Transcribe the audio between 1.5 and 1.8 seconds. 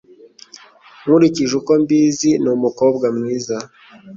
uko